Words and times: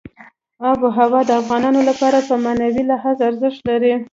آب 0.69 0.79
وهوا 0.85 1.21
د 1.27 1.31
افغانانو 1.41 1.81
لپاره 1.89 2.17
په 2.27 2.35
معنوي 2.45 2.83
لحاظ 2.91 3.17
ارزښت 3.29 3.59
لري. 3.69 3.93